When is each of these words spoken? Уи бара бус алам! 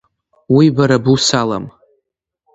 Уи 0.55 0.65
бара 0.75 0.97
бус 1.03 1.25
алам! 1.41 1.65